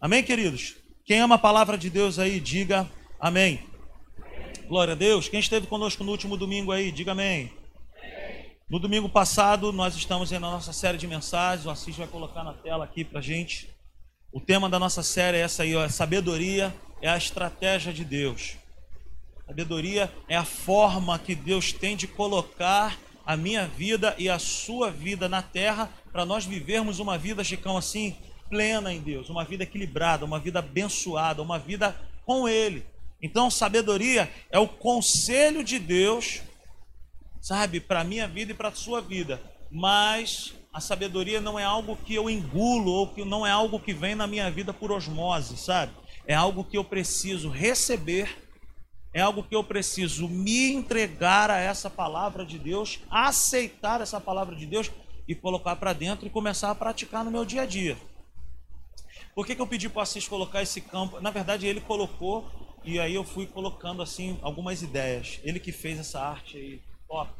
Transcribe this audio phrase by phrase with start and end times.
[0.00, 0.76] Amém, queridos?
[1.04, 3.60] Quem ama a palavra de Deus aí, diga amém.
[4.68, 5.28] Glória a Deus.
[5.28, 7.52] Quem esteve conosco no último domingo aí, diga amém.
[8.70, 11.66] No domingo passado, nós estamos na nossa série de mensagens.
[11.66, 13.68] O Assis vai colocar na tela aqui para gente.
[14.32, 16.72] O tema da nossa série é essa aí, ó, é sabedoria
[17.02, 18.56] é a estratégia de Deus.
[19.46, 22.96] Sabedoria é a forma que Deus tem de colocar
[23.26, 27.76] a minha vida e a sua vida na terra para nós vivermos uma vida, Chicão,
[27.76, 28.16] assim,
[28.48, 31.94] plena em Deus, uma vida equilibrada, uma vida abençoada, uma vida
[32.24, 32.84] com Ele.
[33.20, 36.40] Então, sabedoria é o conselho de Deus,
[37.40, 39.40] sabe, para a minha vida e para a sua vida.
[39.70, 43.92] Mas a sabedoria não é algo que eu engulo ou que não é algo que
[43.92, 45.92] vem na minha vida por osmose, sabe?
[46.26, 48.48] É algo que eu preciso receber,
[49.12, 54.54] é algo que eu preciso me entregar a essa palavra de Deus, aceitar essa palavra
[54.54, 54.90] de Deus
[55.26, 57.96] e colocar para dentro e começar a praticar no meu dia a dia.
[59.38, 61.20] Por que, que eu pedi para o Assis colocar esse campo?
[61.20, 62.50] Na verdade, ele colocou
[62.82, 65.38] e aí eu fui colocando assim algumas ideias.
[65.44, 67.30] Ele que fez essa arte aí, top.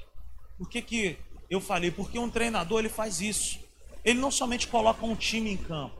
[0.56, 1.19] Por que, que
[1.50, 1.91] eu falei?
[1.91, 3.58] Porque um treinador ele faz isso.
[4.04, 5.96] Ele não somente coloca um time em campo,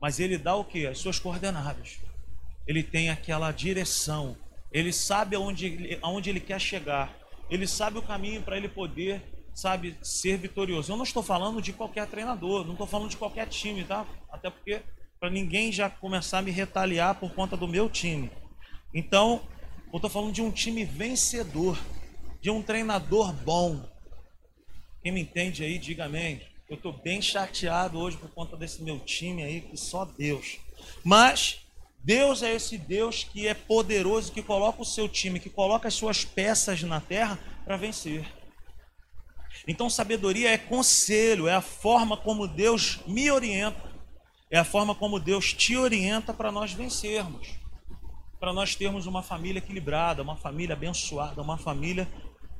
[0.00, 0.86] mas ele dá o que?
[0.86, 1.98] As suas coordenadas
[2.64, 4.36] ele tem aquela direção,
[4.70, 7.18] ele sabe aonde, aonde ele quer chegar,
[7.50, 9.20] ele sabe o caminho para ele poder,
[9.52, 10.92] sabe, ser vitorioso.
[10.92, 14.06] Eu não estou falando de qualquer treinador, não estou falando de qualquer time, tá?
[14.30, 14.80] Até porque
[15.22, 18.28] para ninguém já começar a me retaliar por conta do meu time.
[18.92, 19.40] Então,
[19.92, 21.78] eu estou falando de um time vencedor,
[22.40, 23.88] de um treinador bom.
[25.00, 26.42] Quem me entende aí, diga amém.
[26.68, 30.58] Eu estou bem chateado hoje por conta desse meu time aí, que só Deus.
[31.04, 31.60] Mas
[32.02, 35.94] Deus é esse Deus que é poderoso, que coloca o seu time, que coloca as
[35.94, 38.26] suas peças na terra para vencer.
[39.68, 43.91] Então, sabedoria é conselho, é a forma como Deus me orienta,
[44.52, 47.48] é a forma como Deus te orienta para nós vencermos,
[48.38, 52.06] para nós termos uma família equilibrada, uma família abençoada, uma família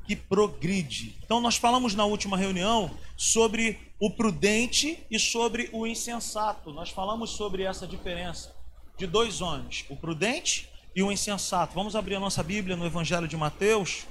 [0.03, 1.15] que progride.
[1.23, 7.29] Então, nós falamos na última reunião sobre o prudente e sobre o insensato, nós falamos
[7.29, 8.55] sobre essa diferença
[8.97, 11.75] de dois homens, o prudente e o insensato.
[11.75, 14.07] Vamos abrir a nossa Bíblia no Evangelho de Mateus.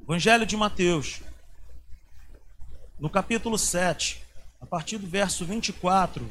[0.00, 1.22] Evangelho de Mateus,
[3.00, 4.21] no capítulo 7,
[4.62, 6.30] a partir do verso 24.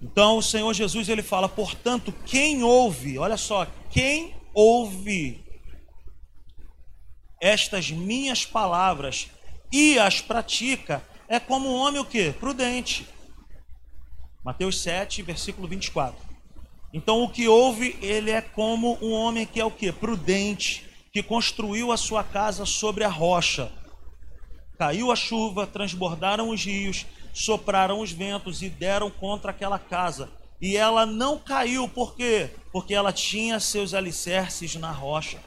[0.00, 5.44] Então o Senhor Jesus ele fala: "Portanto, quem ouve, olha só, quem ouve
[7.40, 9.28] estas minhas palavras
[9.72, 12.34] e as pratica, é como um homem o quê?
[12.38, 13.06] Prudente.
[14.44, 16.18] Mateus 7, versículo 24.
[16.92, 19.92] Então o que houve, ele é como um homem que é o quê?
[19.92, 23.72] Prudente, que construiu a sua casa sobre a rocha.
[24.78, 27.04] Caiu a chuva, transbordaram os rios,
[27.34, 30.30] sopraram os ventos e deram contra aquela casa.
[30.60, 32.50] E ela não caiu, por quê?
[32.72, 35.38] Porque ela tinha seus alicerces na rocha.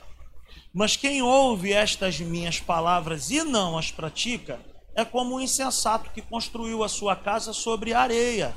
[0.74, 4.60] Mas quem ouve estas minhas palavras e não as pratica,
[4.96, 8.54] é como um insensato que construiu a sua casa sobre areia.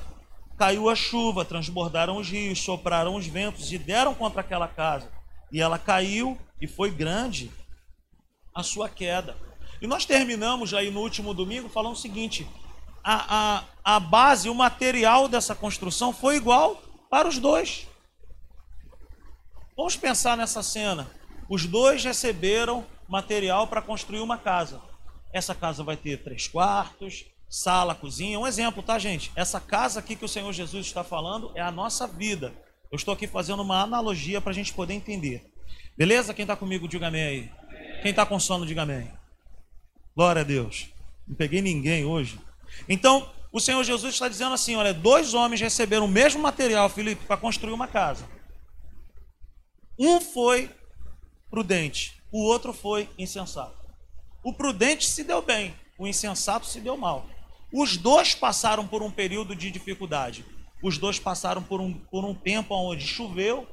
[0.58, 5.10] Caiu a chuva, transbordaram os rios, sopraram os ventos e deram contra aquela casa.
[5.52, 7.50] E ela caiu e foi grande
[8.54, 9.36] a sua queda.
[9.80, 12.48] E nós terminamos aí no último domingo falando o seguinte:
[13.04, 17.86] a, a, a base, o material dessa construção foi igual para os dois.
[19.76, 21.10] Vamos pensar nessa cena.
[21.48, 24.80] Os dois receberam material para construir uma casa.
[25.32, 28.40] Essa casa vai ter três quartos, sala, cozinha.
[28.40, 29.30] Um exemplo, tá, gente?
[29.36, 32.54] Essa casa aqui que o Senhor Jesus está falando é a nossa vida.
[32.90, 35.52] Eu estou aqui fazendo uma analogia para a gente poder entender.
[35.96, 36.34] Beleza?
[36.34, 37.50] Quem está comigo, diga amém aí.
[38.02, 39.10] Quem está com sono, diga amém.
[40.14, 40.88] Glória a Deus.
[41.26, 42.38] Não peguei ninguém hoje.
[42.88, 47.24] Então, o Senhor Jesus está dizendo assim: olha, dois homens receberam o mesmo material, Felipe,
[47.24, 48.28] para construir uma casa.
[49.98, 50.70] Um foi
[51.50, 53.74] prudente, o outro foi insensato.
[54.44, 57.26] O prudente se deu bem, o insensato se deu mal.
[57.72, 60.44] Os dois passaram por um período de dificuldade.
[60.82, 63.66] Os dois passaram por um, por um tempo onde choveu,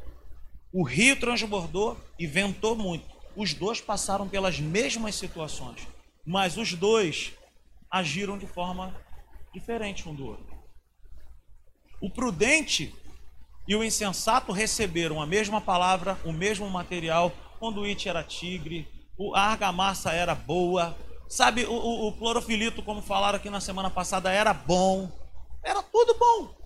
[0.73, 3.05] o rio transbordou e ventou muito.
[3.35, 5.87] Os dois passaram pelas mesmas situações,
[6.25, 7.33] mas os dois
[7.89, 8.95] agiram de forma
[9.53, 10.51] diferente um do outro.
[12.01, 12.93] O prudente
[13.67, 17.31] e o insensato receberam a mesma palavra, o mesmo material.
[17.85, 18.85] It era tigre,
[19.33, 20.97] a argamassa era boa,
[21.29, 25.09] sabe, o, o, o clorofilito, como falaram aqui na semana passada, era bom,
[25.63, 26.62] era tudo bom.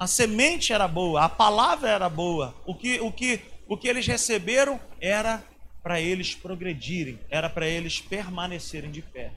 [0.00, 3.38] A semente era boa, a palavra era boa, o que, o que,
[3.68, 5.44] o que eles receberam era
[5.82, 9.30] para eles progredirem, era para eles permanecerem de pé.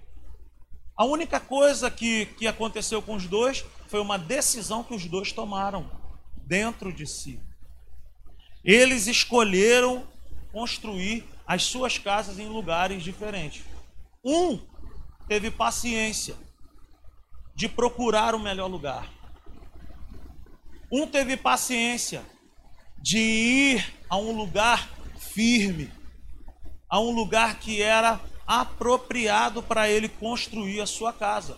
[0.95, 5.33] A única coisa que, que aconteceu com os dois foi uma decisão que os dois
[5.33, 5.85] tomaram
[6.37, 7.41] dentro de si.
[8.63, 10.07] Eles escolheram
[10.53, 13.65] construir as suas casas em lugares diferentes.
[14.23, 14.61] Um
[15.27, 16.37] teve paciência
[17.53, 19.22] de procurar o melhor lugar.
[20.95, 22.23] Um teve paciência
[23.01, 25.91] de ir a um lugar firme,
[26.87, 31.57] a um lugar que era apropriado para ele construir a sua casa.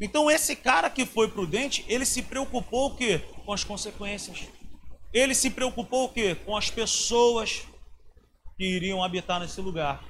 [0.00, 3.20] Então esse cara que foi prudente, ele se preocupou o quê?
[3.44, 4.48] Com as consequências.
[5.12, 6.34] Ele se preocupou o quê?
[6.34, 7.62] Com as pessoas
[8.56, 10.02] que iriam habitar nesse lugar.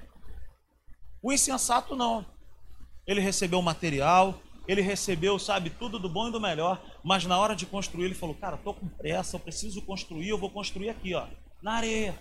[1.23, 2.25] O insensato não.
[3.07, 7.55] Ele recebeu material, ele recebeu, sabe, tudo do bom e do melhor, mas na hora
[7.55, 11.15] de construir ele falou: "Cara, tô com pressa, eu preciso construir, eu vou construir aqui,
[11.15, 11.27] ó,
[11.63, 12.19] na areia".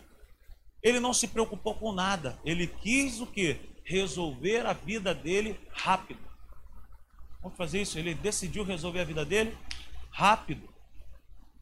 [0.81, 2.39] Ele não se preocupou com nada.
[2.43, 3.59] Ele quis o quê?
[3.83, 6.19] Resolver a vida dele rápido.
[7.41, 7.99] Vamos fazer isso?
[7.99, 9.55] Ele decidiu resolver a vida dele
[10.09, 10.67] rápido.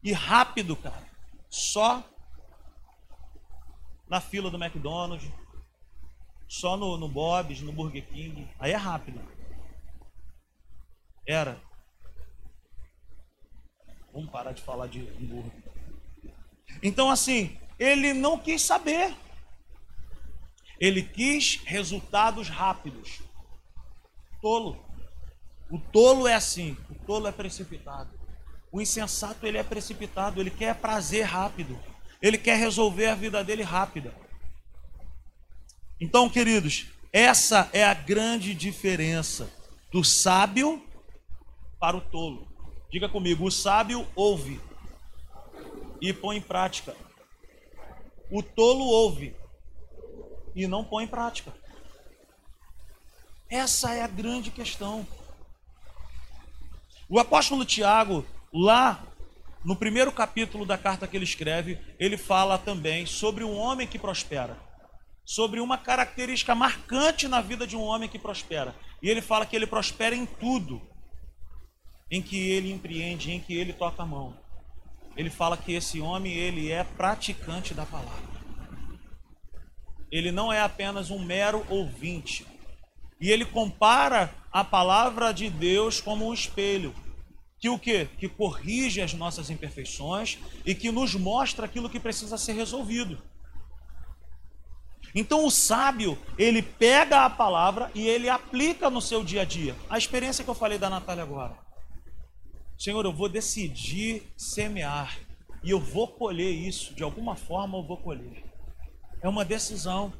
[0.02, 1.06] E rápido, cara.
[1.48, 2.02] Só
[4.08, 5.30] na fila do McDonald's,
[6.48, 8.48] só no, no Bob's, no Burger King.
[8.58, 9.20] Aí é rápido.
[11.30, 11.62] Era.
[14.12, 15.52] Vamos parar de falar de hambúrguer.
[16.82, 19.14] Então, assim, ele não quis saber.
[20.80, 23.20] Ele quis resultados rápidos.
[24.42, 24.84] Tolo.
[25.70, 28.18] O tolo é assim, o tolo é precipitado.
[28.72, 31.78] O insensato ele é precipitado, ele quer prazer rápido.
[32.20, 34.12] Ele quer resolver a vida dele rápida.
[36.00, 39.48] Então, queridos, essa é a grande diferença
[39.92, 40.89] do sábio
[41.80, 42.46] para o tolo.
[42.90, 44.60] Diga comigo, o sábio ouve
[46.00, 46.94] e põe em prática.
[48.30, 49.34] O tolo ouve
[50.54, 51.52] e não põe em prática.
[53.48, 55.06] Essa é a grande questão.
[57.08, 59.02] O apóstolo Tiago, lá
[59.64, 63.98] no primeiro capítulo da carta que ele escreve, ele fala também sobre um homem que
[63.98, 64.56] prospera,
[65.24, 68.74] sobre uma característica marcante na vida de um homem que prospera.
[69.02, 70.89] E ele fala que ele prospera em tudo
[72.10, 74.34] em que ele empreende, em que ele toca a mão
[75.16, 78.40] ele fala que esse homem ele é praticante da palavra.
[80.10, 82.46] Ele não é apenas um mero ouvinte.
[83.20, 86.94] E ele compara a palavra de Deus como um espelho,
[87.58, 88.06] que o que?
[88.06, 93.22] Que corrige as nossas imperfeições e que nos mostra aquilo que precisa ser resolvido.
[95.14, 99.76] Então o sábio, ele pega a palavra e ele aplica no seu dia a dia.
[99.90, 101.69] A experiência que eu falei da Natália agora.
[102.80, 105.18] Senhor, eu vou decidir semear
[105.62, 108.42] e eu vou colher isso, de alguma forma eu vou colher.
[109.20, 110.10] É uma decisão.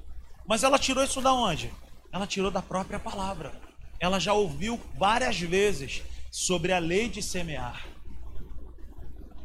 [0.46, 1.72] Mas ela tirou isso da onde?
[2.12, 3.50] Ela tirou da própria palavra.
[3.98, 7.86] Ela já ouviu várias vezes sobre a lei de semear.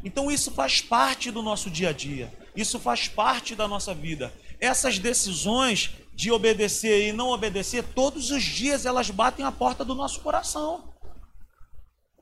[0.03, 2.37] Então isso faz parte do nosso dia a dia.
[2.53, 4.33] Isso faz parte da nossa vida.
[4.59, 9.95] Essas decisões de obedecer e não obedecer, todos os dias elas batem a porta do
[9.95, 10.93] nosso coração.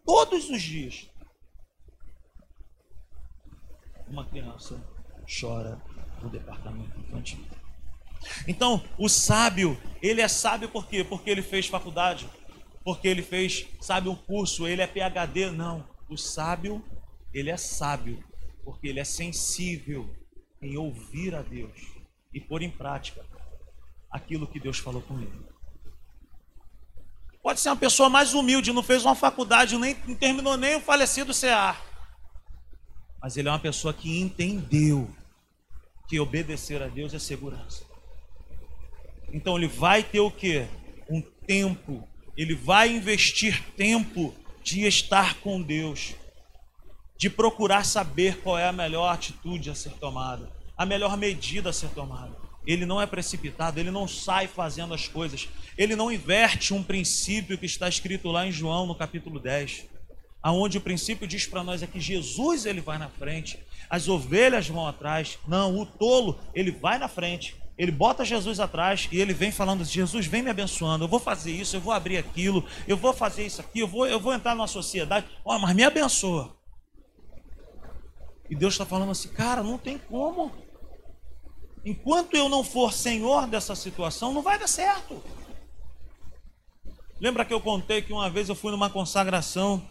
[0.05, 1.09] Todos os dias.
[4.07, 4.81] Uma criança
[5.39, 5.81] chora
[6.21, 7.45] no departamento infantil.
[8.47, 11.03] Então, o sábio, ele é sábio por quê?
[11.03, 12.29] Porque ele fez faculdade,
[12.83, 15.87] porque ele fez, sabe, um curso, ele é PhD, não.
[16.09, 16.83] O sábio,
[17.33, 18.23] ele é sábio,
[18.63, 20.09] porque ele é sensível
[20.61, 21.79] em ouvir a Deus
[22.33, 23.25] e pôr em prática
[24.09, 25.52] aquilo que Deus falou com ele.
[27.43, 30.79] Pode ser uma pessoa mais humilde, não fez uma faculdade, nem não terminou nem o
[30.79, 31.75] falecido CA.
[33.21, 35.13] Mas ele é uma pessoa que entendeu
[36.07, 37.83] que obedecer a Deus é segurança.
[39.33, 40.65] Então ele vai ter o que?
[41.09, 42.07] Um tempo.
[42.37, 44.33] Ele vai investir tempo
[44.63, 46.15] de estar com Deus,
[47.17, 51.73] de procurar saber qual é a melhor atitude a ser tomada, a melhor medida a
[51.73, 56.73] ser tomada ele não é precipitado, ele não sai fazendo as coisas, ele não inverte
[56.73, 59.85] um princípio que está escrito lá em João no capítulo 10,
[60.41, 64.67] aonde o princípio diz para nós é que Jesus ele vai na frente, as ovelhas
[64.67, 65.37] vão atrás.
[65.47, 67.55] Não, o tolo, ele vai na frente.
[67.77, 71.05] Ele bota Jesus atrás e ele vem falando: Jesus, vem me abençoando.
[71.05, 74.05] Eu vou fazer isso, eu vou abrir aquilo, eu vou fazer isso aqui, eu vou,
[74.05, 75.25] eu vou entrar numa sociedade.
[75.43, 76.55] Oh, mas me abençoa.
[78.49, 80.51] E Deus está falando assim, cara, não tem como.
[81.85, 85.21] Enquanto eu não for senhor dessa situação, não vai dar certo.
[87.19, 89.85] Lembra que eu contei que uma vez eu fui numa consagração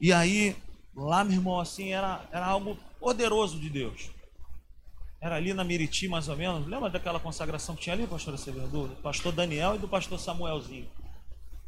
[0.00, 0.56] e aí
[0.94, 4.10] lá, meu irmão, assim, era, era algo poderoso de Deus.
[5.20, 6.66] Era ali na Miriti, mais ou menos.
[6.66, 8.68] Lembra daquela consagração que tinha ali, pastor Acevedo?
[8.68, 10.88] Do pastor Daniel e do pastor Samuelzinho.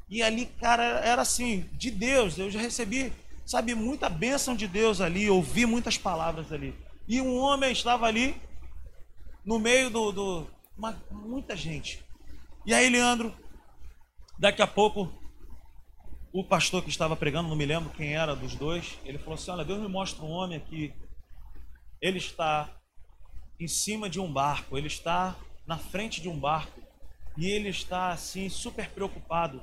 [0.09, 2.39] E ali, cara, era assim, de Deus.
[2.39, 3.13] Eu já recebi,
[3.45, 6.75] sabe, muita bênção de Deus ali, ouvi muitas palavras ali.
[7.09, 8.37] E um homem estava ali,
[9.45, 10.13] no meio do.
[10.13, 12.03] do uma, muita gente.
[12.65, 13.35] E aí, Leandro,
[14.39, 15.13] daqui a pouco,
[16.33, 19.51] o pastor que estava pregando, não me lembro quem era dos dois, ele falou assim:
[19.51, 20.95] Olha, Deus me mostra um homem aqui.
[22.01, 22.71] Ele está
[23.59, 26.81] em cima de um barco, ele está na frente de um barco
[27.37, 29.63] e ele está assim super preocupado.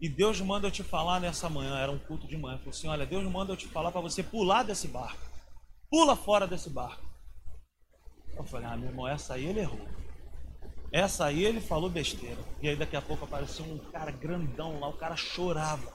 [0.00, 2.54] E Deus manda eu te falar nessa manhã, era um culto de manhã.
[2.54, 5.20] Ele falou assim: Olha, Deus manda eu te falar para você pular desse barco,
[5.90, 7.09] pula fora desse barco.
[8.36, 9.86] Eu falei: Ah, meu irmão, essa aí ele errou.
[10.92, 12.38] Essa aí ele falou besteira.
[12.60, 15.92] E aí daqui a pouco apareceu um cara grandão lá, o cara chorava.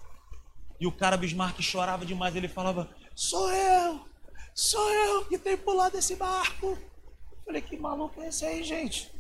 [0.80, 2.36] E o cara Bismarck chorava demais.
[2.36, 4.06] Ele falava: Sou eu,
[4.54, 6.78] sou eu que tenho pulado desse barco.
[7.46, 9.12] Falei, que maluco é esse aí, gente?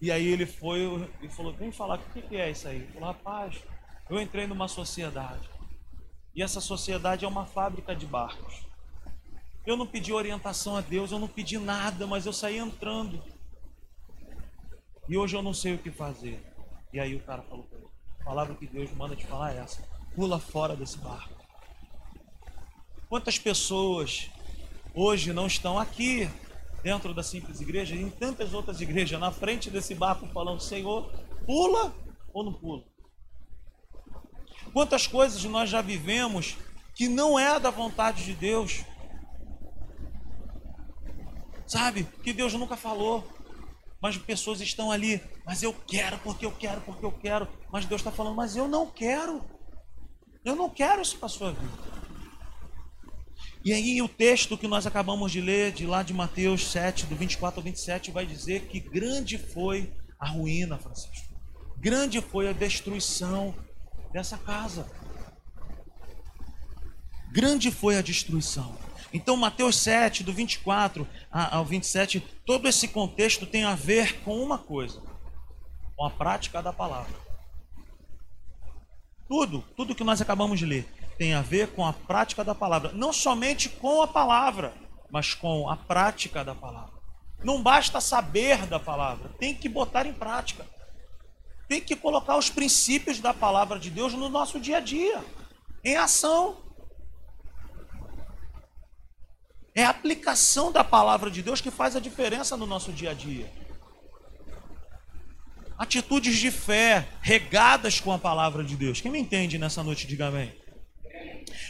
[0.00, 2.76] E aí ele foi e falou, vem falar, o que é isso aí?
[2.76, 3.62] Ele falou, rapaz,
[4.08, 5.48] eu entrei numa sociedade.
[6.34, 8.66] E essa sociedade é uma fábrica de barcos.
[9.66, 13.20] Eu não pedi orientação a Deus, eu não pedi nada, mas eu saí entrando.
[15.08, 16.40] E hoje eu não sei o que fazer.
[16.92, 17.88] E aí o cara falou para ele,
[18.20, 19.82] a palavra que Deus manda te falar é essa.
[20.14, 21.34] Pula fora desse barco.
[23.08, 24.30] Quantas pessoas
[24.94, 26.30] hoje não estão aqui
[26.82, 31.10] dentro da simples igreja e em tantas outras igrejas, na frente desse barco, falando: Senhor,
[31.44, 31.92] pula
[32.32, 32.84] ou não pula?
[34.72, 36.56] Quantas coisas nós já vivemos
[36.94, 38.84] que não é da vontade de Deus,
[41.66, 42.04] sabe?
[42.22, 43.26] Que Deus nunca falou,
[44.00, 48.00] mas pessoas estão ali, mas eu quero, porque eu quero, porque eu quero, mas Deus
[48.00, 49.44] está falando, mas eu não quero,
[50.44, 51.96] eu não quero isso para a sua vida.
[53.64, 57.16] E aí o texto que nós acabamos de ler, de lá de Mateus 7, do
[57.16, 61.34] 24 ao 27, vai dizer que grande foi a ruína, Francisco.
[61.76, 63.54] Grande foi a destruição
[64.12, 64.88] dessa casa.
[67.32, 68.78] Grande foi a destruição.
[69.16, 74.58] Então, Mateus 7, do 24 ao 27, todo esse contexto tem a ver com uma
[74.58, 75.02] coisa:
[75.96, 77.14] com a prática da palavra.
[79.26, 82.92] Tudo, tudo que nós acabamos de ler tem a ver com a prática da palavra.
[82.92, 84.74] Não somente com a palavra,
[85.10, 86.92] mas com a prática da palavra.
[87.42, 90.66] Não basta saber da palavra, tem que botar em prática.
[91.66, 95.24] Tem que colocar os princípios da palavra de Deus no nosso dia a dia,
[95.82, 96.65] em ação.
[99.76, 103.14] É a aplicação da palavra de Deus que faz a diferença no nosso dia a
[103.14, 103.52] dia.
[105.76, 109.02] Atitudes de fé regadas com a palavra de Deus.
[109.02, 110.56] Quem me entende nessa noite, diga amém.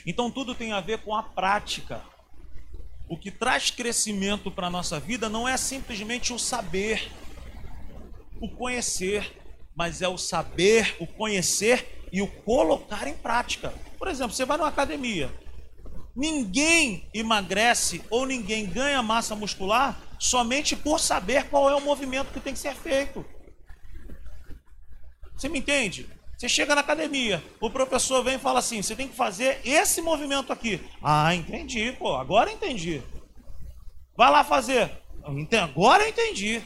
[0.06, 2.00] Então tudo tem a ver com a prática.
[3.08, 7.10] O que traz crescimento para a nossa vida não é simplesmente o saber,
[8.40, 9.36] o conhecer,
[9.74, 13.74] mas é o saber, o conhecer e o colocar em prática.
[13.98, 15.28] Por exemplo, você vai numa academia,
[16.16, 22.40] ninguém emagrece ou ninguém ganha massa muscular somente por saber qual é o movimento que
[22.40, 23.24] tem que ser feito.
[25.36, 26.08] Você me entende?
[26.36, 30.00] Você chega na academia, o professor vem e fala assim: você tem que fazer esse
[30.00, 30.80] movimento aqui.
[31.02, 33.02] Ah, entendi, pô, agora entendi.
[34.16, 34.90] Vai lá fazer.
[35.62, 36.62] Agora eu entendi.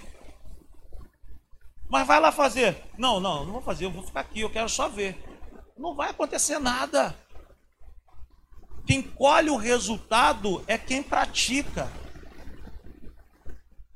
[1.89, 2.77] Mas vai lá fazer.
[2.97, 5.19] Não, não, não vou fazer, eu vou ficar aqui, eu quero só ver.
[5.77, 7.17] Não vai acontecer nada.
[8.91, 11.89] Quem colhe o resultado é quem pratica.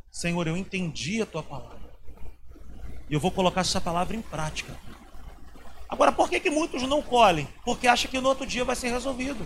[0.08, 1.92] Senhor, eu entendi a tua palavra.
[3.10, 4.78] E eu vou colocar essa palavra em prática.
[5.88, 7.48] Agora, por que, que muitos não colhem?
[7.64, 9.44] Porque acham que no outro dia vai ser resolvido.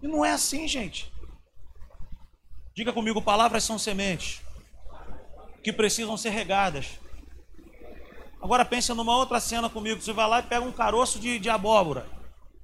[0.00, 1.12] E não é assim, gente.
[2.72, 4.42] Diga comigo, palavras são sementes
[5.64, 7.00] que precisam ser regadas.
[8.40, 10.00] Agora pense numa outra cena comigo.
[10.00, 12.06] Você vai lá e pega um caroço de, de abóbora,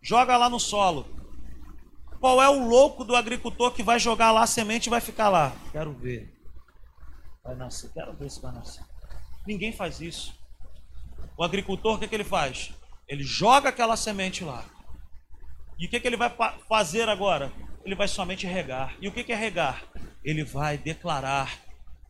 [0.02, 1.06] joga lá no solo.
[2.20, 5.28] Qual é o louco do agricultor que vai jogar lá a semente e vai ficar
[5.28, 5.54] lá?
[5.70, 6.32] Quero ver.
[7.42, 8.84] Vai nascer, quero ver se vai nascer.
[9.46, 10.34] Ninguém faz isso.
[11.36, 12.72] O agricultor, o que, é que ele faz?
[13.08, 14.64] Ele joga aquela semente lá.
[15.78, 16.32] E o que, é que ele vai
[16.68, 17.52] fazer agora?
[17.84, 18.94] Ele vai somente regar.
[19.00, 19.82] E o que, que é regar?
[20.22, 21.58] Ele vai declarar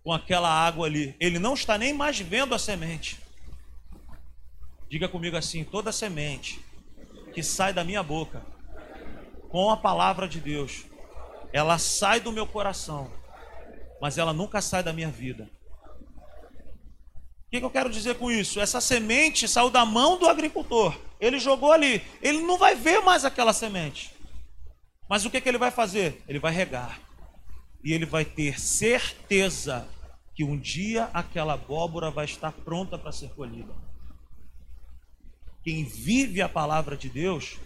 [0.05, 1.17] com aquela água ali.
[1.19, 3.19] Ele não está nem mais vendo a semente.
[4.91, 6.63] Diga comigo assim: toda semente
[7.33, 8.43] que sai da minha boca,
[9.49, 10.85] com a palavra de Deus,
[11.53, 13.11] ela sai do meu coração,
[14.01, 15.49] mas ela nunca sai da minha vida
[17.53, 18.59] que, que eu quero dizer com isso?
[18.59, 20.99] Essa semente saiu da mão do agricultor.
[21.21, 22.03] Ele jogou ali.
[22.23, 24.11] Ele não vai ver mais aquela semente.
[25.07, 26.23] Mas o que, que ele vai fazer?
[26.27, 26.99] Ele vai regar.
[27.85, 29.87] E ele vai ter certeza
[30.35, 33.75] que um dia aquela abóbora vai estar pronta para ser colhida.
[35.63, 37.59] Quem vive a palavra de Deus,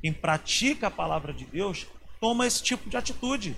[0.00, 1.86] quem pratica a palavra de Deus,
[2.20, 3.56] toma esse tipo de atitude.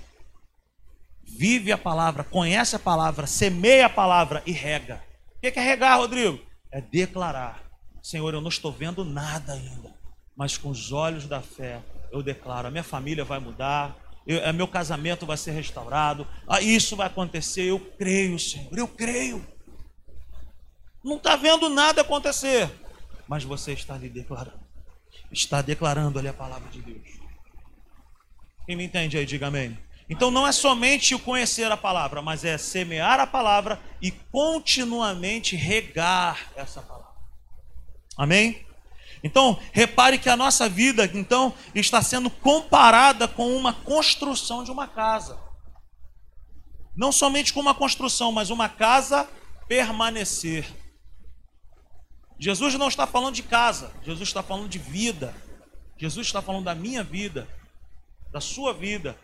[1.23, 5.03] Vive a palavra, conhece a palavra, semeia a palavra e rega.
[5.37, 6.39] O que é regar, Rodrigo?
[6.71, 7.63] É declarar:
[8.01, 9.93] Senhor, eu não estou vendo nada ainda,
[10.35, 14.51] mas com os olhos da fé eu declaro: a minha família vai mudar, eu, é,
[14.51, 17.63] meu casamento vai ser restaurado, ah, isso vai acontecer.
[17.63, 19.45] Eu creio, Senhor, eu creio.
[21.03, 22.69] Não está vendo nada acontecer,
[23.29, 24.59] mas você está ali declarando,
[25.31, 27.07] está declarando ali a palavra de Deus.
[28.65, 29.77] Quem me entende aí, diga amém.
[30.09, 35.55] Então não é somente o conhecer a palavra, mas é semear a palavra e continuamente
[35.55, 37.09] regar essa palavra.
[38.17, 38.65] Amém?
[39.23, 44.87] Então, repare que a nossa vida, então, está sendo comparada com uma construção de uma
[44.87, 45.37] casa.
[46.95, 49.29] Não somente com uma construção, mas uma casa
[49.67, 50.65] permanecer.
[52.39, 55.35] Jesus não está falando de casa, Jesus está falando de vida.
[55.97, 57.45] Jesus está falando da minha vida,
[58.31, 59.17] da sua vida.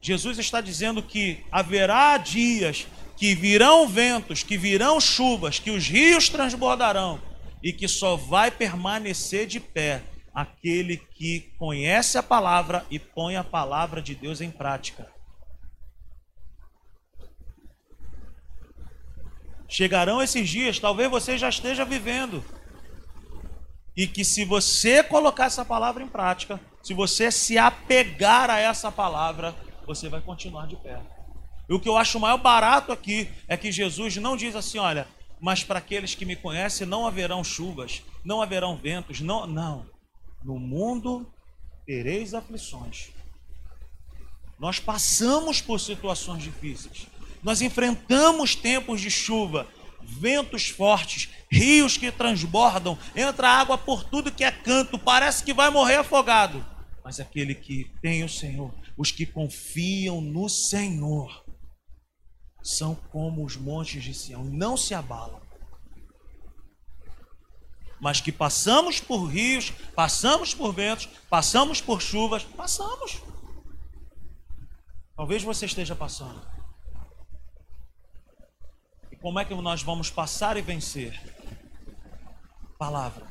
[0.00, 2.86] Jesus está dizendo que haverá dias
[3.18, 7.20] que virão ventos, que virão chuvas, que os rios transbordarão
[7.62, 10.02] e que só vai permanecer de pé
[10.34, 15.06] aquele que conhece a palavra e põe a palavra de Deus em prática.
[19.68, 22.44] Chegarão esses dias, talvez você já esteja vivendo,
[23.96, 28.90] e que se você colocar essa palavra em prática, se você se apegar a essa
[28.90, 29.54] palavra,
[29.86, 31.00] você vai continuar de pé.
[31.68, 35.06] E o que eu acho maior barato aqui é que Jesus não diz assim, olha,
[35.40, 39.86] mas para aqueles que me conhecem não haverão chuvas, não haverão ventos, não, não.
[40.42, 41.30] No mundo
[41.86, 43.10] tereis aflições.
[44.58, 47.06] Nós passamos por situações difíceis.
[47.42, 49.66] Nós enfrentamos tempos de chuva,
[50.06, 55.70] ventos fortes, rios que transbordam, entra água por tudo que é canto, parece que vai
[55.70, 56.64] morrer afogado.
[57.04, 61.44] Mas aquele que tem o Senhor, os que confiam no Senhor,
[62.62, 65.40] são como os montes de Sião, não se abalam.
[68.00, 73.22] Mas que passamos por rios, passamos por ventos, passamos por chuvas, passamos.
[75.16, 76.42] Talvez você esteja passando.
[79.22, 81.18] Como é que nós vamos passar e vencer?
[82.76, 83.24] Palavra.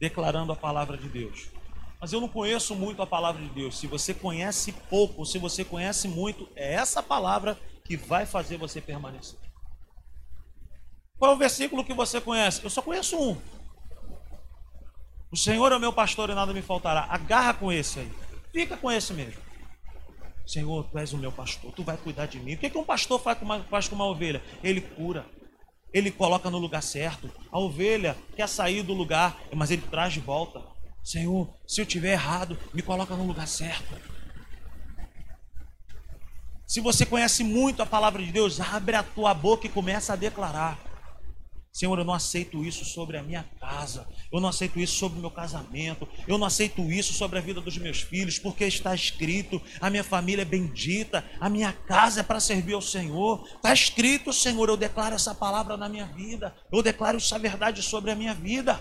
[0.00, 1.48] Declarando a palavra de Deus.
[2.00, 3.78] Mas eu não conheço muito a palavra de Deus.
[3.78, 8.80] Se você conhece pouco, se você conhece muito, é essa palavra que vai fazer você
[8.80, 9.38] permanecer.
[11.18, 12.64] Qual é o versículo que você conhece?
[12.64, 13.38] Eu só conheço um.
[15.30, 17.06] O Senhor é o meu pastor e nada me faltará.
[17.10, 18.12] Agarra com esse aí.
[18.50, 19.43] Fica com esse mesmo.
[20.46, 22.54] Senhor, tu és o meu pastor, tu vai cuidar de mim.
[22.54, 24.42] O que, que um pastor faz com, uma, faz com uma ovelha?
[24.62, 25.26] Ele cura,
[25.92, 27.30] ele coloca no lugar certo.
[27.50, 30.60] A ovelha quer sair do lugar, mas ele traz de volta.
[31.02, 33.94] Senhor, se eu tiver errado, me coloca no lugar certo.
[36.66, 40.16] Se você conhece muito a palavra de Deus, abre a tua boca e começa a
[40.16, 40.78] declarar.
[41.74, 45.20] Senhor, eu não aceito isso sobre a minha casa, eu não aceito isso sobre o
[45.20, 49.60] meu casamento, eu não aceito isso sobre a vida dos meus filhos, porque está escrito:
[49.80, 53.44] a minha família é bendita, a minha casa é para servir ao Senhor.
[53.56, 58.12] Está escrito, Senhor, eu declaro essa palavra na minha vida, eu declaro essa verdade sobre
[58.12, 58.78] a minha vida.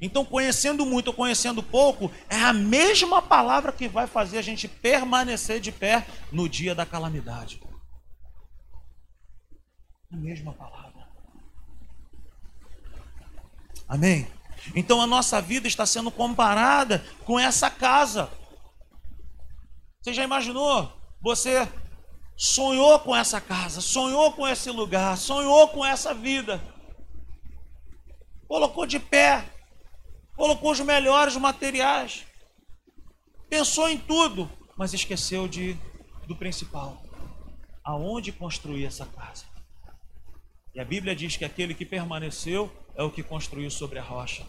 [0.00, 4.66] Então, conhecendo muito ou conhecendo pouco, é a mesma palavra que vai fazer a gente
[4.66, 7.60] permanecer de pé no dia da calamidade.
[10.10, 10.85] A mesma palavra.
[13.88, 14.26] Amém?
[14.74, 18.30] Então a nossa vida está sendo comparada com essa casa.
[20.00, 20.92] Você já imaginou?
[21.20, 21.68] Você
[22.36, 26.60] sonhou com essa casa, sonhou com esse lugar, sonhou com essa vida.
[28.46, 29.44] Colocou de pé,
[30.36, 32.24] colocou os melhores materiais,
[33.48, 35.76] pensou em tudo, mas esqueceu de
[36.26, 37.02] do principal.
[37.82, 39.44] Aonde construir essa casa?
[40.76, 44.46] E a Bíblia diz que aquele que permaneceu é o que construiu sobre a rocha.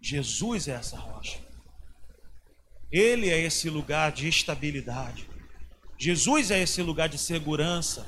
[0.00, 1.40] Jesus é essa rocha.
[2.88, 5.28] Ele é esse lugar de estabilidade.
[5.98, 8.06] Jesus é esse lugar de segurança.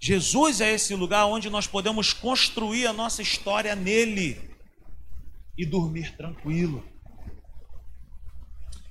[0.00, 4.40] Jesus é esse lugar onde nós podemos construir a nossa história nele
[5.58, 6.82] e dormir tranquilo.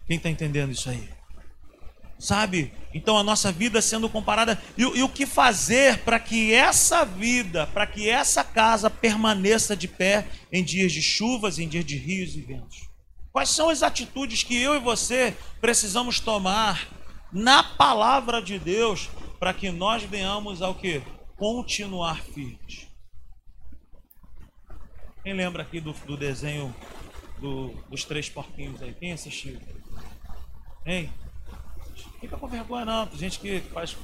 [0.06, 1.17] Quem está entendendo isso aí?
[2.20, 2.74] Sabe?
[2.94, 4.60] Então a nossa vida sendo comparada.
[4.78, 9.88] E, e o que fazer para que essa vida, para que essa casa permaneça de
[9.88, 12.88] pé em dias de chuvas, em dias de rios e ventos?
[13.32, 16.88] Quais são as atitudes que eu e você precisamos tomar
[17.32, 21.04] na palavra de Deus para que nós venhamos ao que?
[21.36, 22.88] Continuar firmes.
[25.24, 26.74] Quem lembra aqui do, do desenho
[27.40, 28.96] do, dos três porquinhos aí?
[28.96, 29.60] Quem assistiu?
[30.84, 31.14] Hein?
[32.20, 33.96] Fica com vergonha não, tem gente que faz.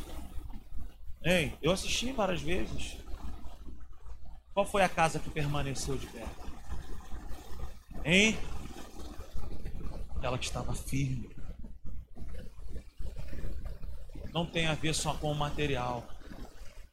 [1.24, 1.58] Hein?
[1.62, 2.98] Eu assisti várias vezes.
[4.54, 6.26] Qual foi a casa que permaneceu de pé?
[8.06, 8.38] Hein?
[10.16, 11.34] Aquela que estava firme.
[14.32, 16.08] Não tem a ver só com o material.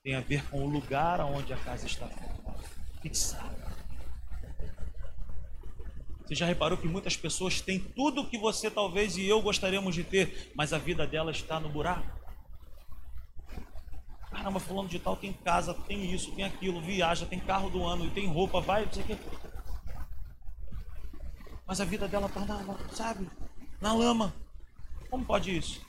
[0.03, 2.09] Tem a ver com o lugar onde a casa está
[3.03, 3.60] fixada.
[6.31, 10.05] Você já reparou que muitas pessoas têm tudo que você talvez e eu gostaríamos de
[10.05, 12.09] ter, mas a vida dela está no buraco?
[14.31, 18.07] Caramba, fulano de tal tem casa, tem isso, tem aquilo, viaja, tem carro do ano,
[18.07, 19.19] e tem roupa, vai, não sei o que.
[21.67, 23.29] Mas a vida dela está na, sabe,
[23.81, 24.33] na lama.
[25.11, 25.85] Como pode isso?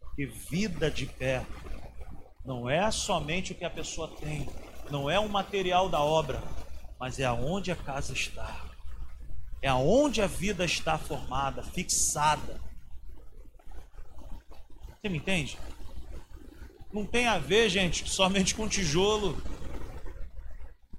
[0.00, 1.46] Porque vida de pé
[2.44, 4.48] não é somente o que a pessoa tem,
[4.90, 6.42] não é o material da obra,
[6.98, 8.65] mas é aonde a casa está
[9.66, 12.60] é aonde a vida está formada, fixada.
[14.88, 15.58] Você me entende?
[16.92, 19.42] Não tem a ver, gente, somente com tijolo.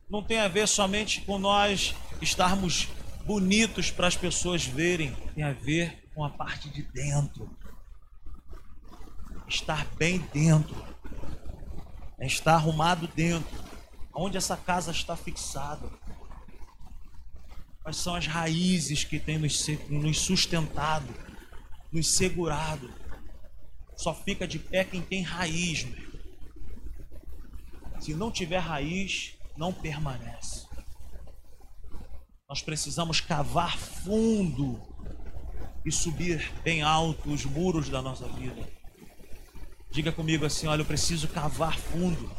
[0.10, 2.90] Não tem a ver somente com nós estarmos
[3.26, 5.16] bonitos para as pessoas verem.
[5.34, 7.50] Tem a ver com a parte de dentro.
[9.48, 10.76] Estar bem dentro.
[12.20, 13.64] É estar arrumado dentro.
[14.14, 15.90] Onde essa casa está fixada.
[17.88, 21.08] Quais são as raízes que têm nos sustentado,
[21.90, 22.94] nos segurado?
[23.96, 26.06] Só fica de pé quem tem raiz, meu.
[28.02, 30.68] Se não tiver raiz, não permanece.
[32.50, 34.82] Nós precisamos cavar fundo
[35.86, 38.70] e subir bem alto os muros da nossa vida.
[39.90, 42.30] Diga comigo assim: olha, eu preciso cavar fundo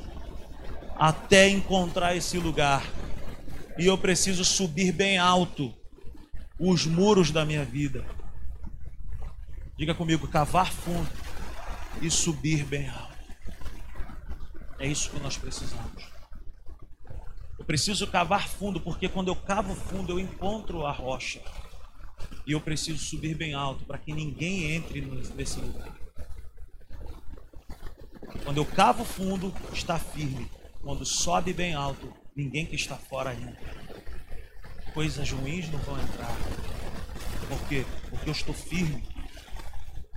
[0.95, 2.85] até encontrar esse lugar
[3.79, 5.73] e eu preciso subir bem alto
[6.59, 8.05] os muros da minha vida.
[9.77, 11.09] Diga comigo, cavar fundo
[12.03, 13.17] e subir bem alto.
[14.81, 16.05] É isso que nós precisamos.
[17.57, 21.41] Eu preciso cavar fundo, porque quando eu cavo fundo, eu encontro a rocha.
[22.45, 25.01] E eu preciso subir bem alto para que ninguém entre
[25.37, 25.97] nesse lugar.
[28.45, 30.51] Quando eu cavo fundo, está firme.
[30.81, 33.59] Quando sobe bem alto, Ninguém que está fora ainda.
[34.95, 36.37] Coisas ruins não vão entrar.
[37.49, 37.85] Por quê?
[38.09, 39.03] Porque eu estou firme.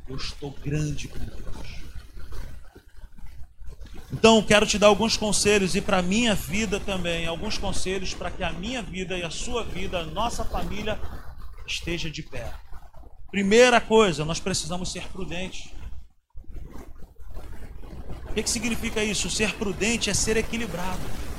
[0.07, 1.81] Eu estou grande com Deus.
[4.13, 8.29] Então, quero te dar alguns conselhos e para a minha vida também, alguns conselhos para
[8.29, 10.99] que a minha vida e a sua vida, a nossa família
[11.65, 12.53] esteja de pé.
[13.31, 15.71] Primeira coisa, nós precisamos ser prudentes.
[18.29, 19.27] O que, que significa isso?
[19.27, 21.31] Ser prudente é ser equilibrado.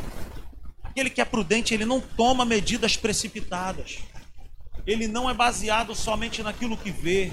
[0.92, 4.00] Aquele que é prudente, ele não toma medidas precipitadas.
[4.86, 7.32] Ele não é baseado somente naquilo que vê,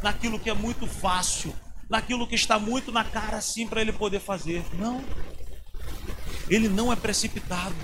[0.00, 1.52] naquilo que é muito fácil,
[1.90, 4.64] naquilo que está muito na cara assim para ele poder fazer.
[4.74, 5.04] Não.
[6.48, 7.74] Ele não é precipitado.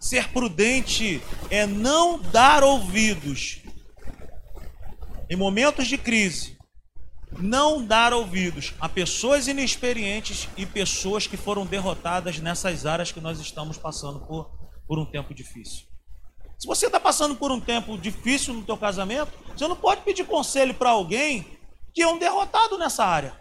[0.00, 3.62] Ser prudente é não dar ouvidos
[5.30, 6.58] em momentos de crise
[7.40, 13.40] não dar ouvidos a pessoas inexperientes e pessoas que foram derrotadas nessas áreas que nós
[13.40, 14.50] estamos passando por,
[14.86, 15.86] por um tempo difícil.
[16.58, 20.24] Se você está passando por um tempo difícil no teu casamento, você não pode pedir
[20.24, 21.58] conselho para alguém
[21.92, 23.40] que é um derrotado nessa área.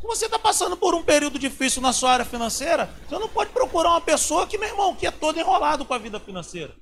[0.00, 3.50] Se você está passando por um período difícil na sua área financeira, você não pode
[3.50, 6.74] procurar uma pessoa que, meu irmão, que é todo enrolado com a vida financeira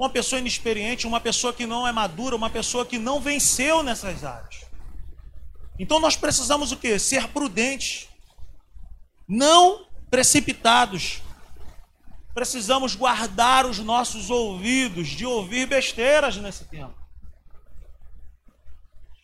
[0.00, 4.24] uma pessoa inexperiente, uma pessoa que não é madura, uma pessoa que não venceu nessas
[4.24, 4.64] áreas.
[5.78, 6.98] Então nós precisamos o quê?
[6.98, 8.08] Ser prudentes,
[9.28, 11.20] não precipitados.
[12.32, 16.94] Precisamos guardar os nossos ouvidos de ouvir besteiras nesse tempo.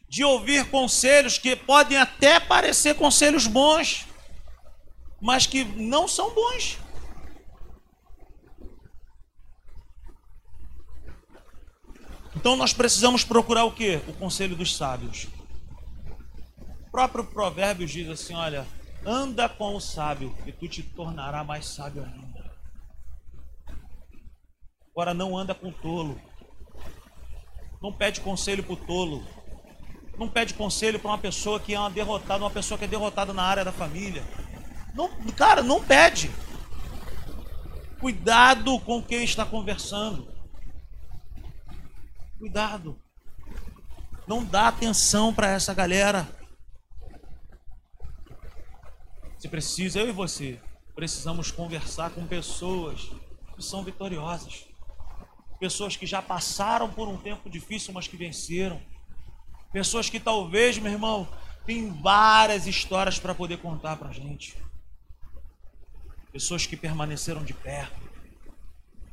[0.07, 4.07] De ouvir conselhos que podem até parecer conselhos bons,
[5.23, 6.77] mas que não são bons.
[12.47, 13.97] Então nós precisamos procurar o que?
[14.07, 15.27] O conselho dos sábios.
[16.87, 18.65] O próprio Provérbios diz assim: olha,
[19.05, 22.53] anda com o sábio e tu te tornará mais sábio ainda.
[24.93, 26.21] Agora não anda com o tolo.
[27.83, 29.27] Não pede conselho para o tolo.
[30.17, 33.33] Não pede conselho para uma pessoa que é uma derrotada, uma pessoa que é derrotada
[33.33, 34.23] na área da família.
[34.95, 36.31] Não, cara, não pede.
[37.99, 40.36] Cuidado com quem está conversando.
[42.39, 43.01] Cuidado.
[44.27, 46.29] Não dá atenção para essa galera.
[49.39, 50.61] Você precisa, eu e você,
[50.95, 53.11] precisamos conversar com pessoas
[53.55, 54.67] que são vitoriosas.
[55.59, 58.81] Pessoas que já passaram por um tempo difícil, mas que venceram.
[59.73, 61.29] Pessoas que talvez, meu irmão,
[61.65, 64.57] tem várias histórias para poder contar para a gente.
[66.33, 67.89] Pessoas que permaneceram de pé.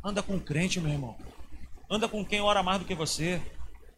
[0.03, 1.17] Anda com crente, meu irmão.
[1.89, 3.41] Anda com quem ora mais do que você.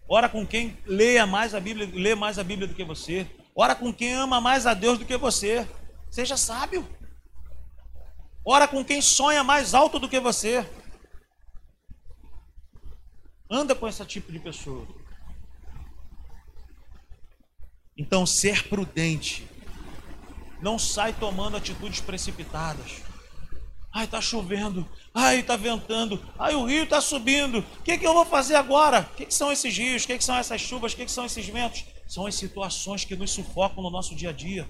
[0.07, 3.27] Ora com quem leia mais a Bíblia, lê mais a Bíblia do que você.
[3.55, 5.67] Ora com quem ama mais a Deus do que você.
[6.11, 6.87] Seja sábio.
[8.45, 10.69] Ora com quem sonha mais alto do que você.
[13.49, 14.87] Anda com esse tipo de pessoa.
[17.97, 19.47] Então, ser prudente.
[20.61, 23.04] Não sai tomando atitudes precipitadas.
[23.95, 24.87] Ai, tá chovendo.
[25.13, 26.23] Ai, tá ventando.
[26.37, 27.59] Ai, o rio tá subindo.
[27.79, 29.09] O que, que eu vou fazer agora?
[29.13, 30.03] O que, que são esses rios?
[30.03, 30.93] O que, que são essas chuvas?
[30.93, 31.85] O que, que são esses ventos?
[32.05, 34.67] São as situações que nos sufocam no nosso dia a dia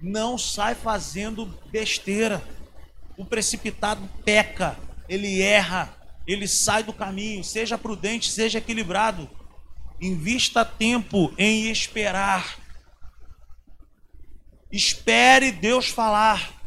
[0.00, 2.42] não sai fazendo besteira.
[3.16, 4.78] O precipitado peca,
[5.08, 5.94] ele erra,
[6.26, 7.42] ele sai do caminho.
[7.42, 9.28] Seja prudente, seja equilibrado.
[10.00, 12.58] Invista tempo em esperar.
[14.70, 16.57] Espere Deus falar.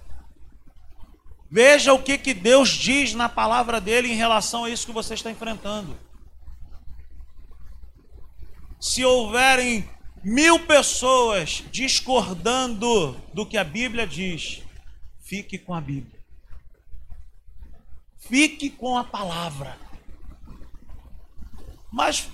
[1.54, 5.16] Veja o que, que Deus diz na palavra dele em relação a isso que você
[5.16, 6.00] está enfrentando.
[8.80, 9.88] Se houverem
[10.24, 14.64] mil pessoas discordando do que a Bíblia diz,
[15.20, 16.18] fique com a Bíblia.
[18.18, 19.78] Fique com a palavra.
[21.92, 22.30] Mas,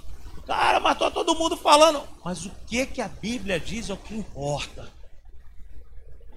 [0.45, 2.07] cara, mas tá todo mundo falando.
[2.23, 4.93] Mas o que que a Bíblia diz é o que importa.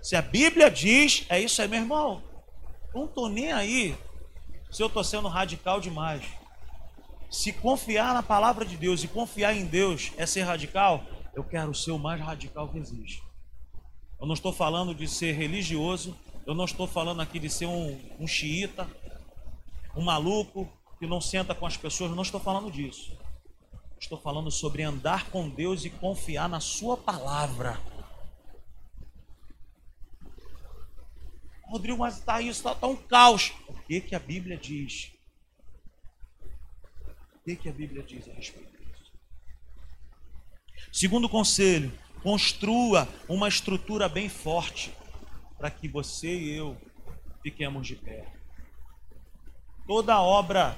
[0.01, 2.30] Se a Bíblia diz, é isso aí, meu irmão.
[2.95, 3.97] Não tô nem aí
[4.71, 6.25] se eu tô sendo radical demais.
[7.31, 11.75] Se confiar na palavra de Deus e confiar em Deus é ser radical, eu quero
[11.75, 13.23] ser o mais radical que existe.
[14.21, 17.99] Eu não estou falando de ser religioso, eu não estou falando aqui de ser um,
[18.19, 18.89] um xiita,
[19.97, 23.17] um maluco que não senta com as pessoas, eu não estou falando disso.
[23.99, 27.79] Estou falando sobre andar com Deus e confiar na Sua palavra.
[31.71, 33.53] Rodrigo, mas está isso, está tá um caos.
[33.69, 35.13] O que, que a Bíblia diz?
[37.37, 38.71] O que, que a Bíblia diz a respeito?
[40.93, 41.93] Segundo conselho,
[42.25, 44.93] construa uma estrutura bem forte
[45.57, 46.77] para que você e eu
[47.41, 48.27] fiquemos de pé.
[49.87, 50.77] Toda obra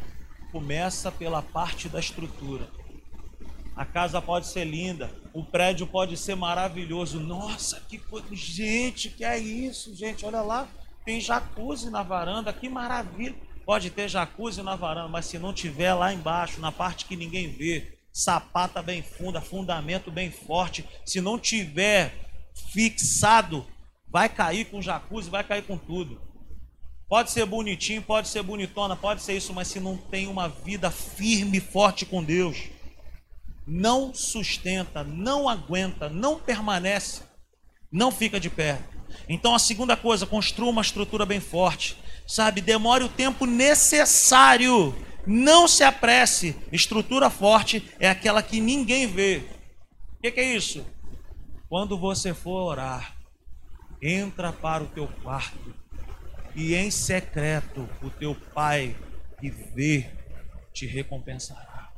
[0.50, 2.68] começa pela parte da estrutura.
[3.74, 7.18] A casa pode ser linda, o prédio pode ser maravilhoso.
[7.18, 8.28] Nossa, que coisa!
[8.32, 10.26] Gente, que é isso, gente?
[10.26, 10.68] Olha lá,
[11.04, 13.34] tem jacuzzi na varanda, que maravilha!
[13.64, 17.48] Pode ter jacuzzi na varanda, mas se não tiver lá embaixo, na parte que ninguém
[17.48, 20.84] vê, sapata bem funda, fundamento bem forte.
[21.04, 22.12] Se não tiver
[22.72, 23.66] fixado,
[24.08, 26.20] vai cair com jacuzzi, vai cair com tudo.
[27.08, 30.90] Pode ser bonitinho, pode ser bonitona, pode ser isso, mas se não tem uma vida
[30.90, 32.68] firme e forte com Deus,
[33.66, 37.22] não sustenta, não aguenta, não permanece,
[37.90, 38.80] não fica de pé.
[39.28, 41.96] Então a segunda coisa, construa uma estrutura bem forte.
[42.26, 44.94] Sabe, demore o tempo necessário
[45.26, 46.56] não se apresse.
[46.70, 49.44] Estrutura forte é aquela que ninguém vê.
[50.18, 50.84] O que, que, é isso?
[51.68, 53.16] Quando você for orar,
[54.00, 55.74] entra para o teu quarto
[56.54, 58.96] e em secreto o teu pai
[59.40, 60.10] que vê
[60.72, 61.90] te recompensará.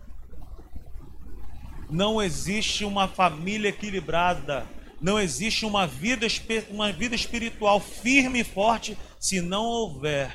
[1.90, 4.66] Não existe uma família equilibrada,
[5.04, 6.26] não existe uma vida,
[6.70, 10.34] uma vida espiritual firme e forte se não houver